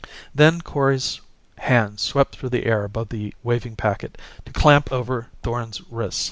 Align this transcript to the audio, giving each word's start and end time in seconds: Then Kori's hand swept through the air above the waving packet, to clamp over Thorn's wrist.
Then 0.33 0.61
Kori's 0.61 1.21
hand 1.59 1.99
swept 1.99 2.35
through 2.35 2.49
the 2.49 2.65
air 2.65 2.83
above 2.85 3.09
the 3.09 3.35
waving 3.43 3.75
packet, 3.75 4.17
to 4.45 4.51
clamp 4.51 4.91
over 4.91 5.27
Thorn's 5.43 5.79
wrist. 5.91 6.19